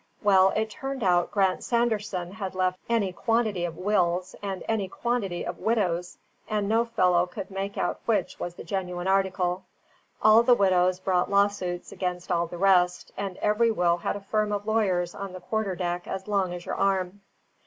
[0.23, 5.45] Well, it turned out Grant Sanderson had left any quantity of wills and any quantity
[5.45, 6.17] of widows,
[6.49, 9.63] and no fellow could make out which was the genuine article.
[10.23, 14.51] All the widows brought lawsuits against all the rest, and every will had a firm
[14.51, 17.21] of lawyers on the quarterdeck as long as your arm.